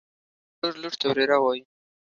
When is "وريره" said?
1.07-1.37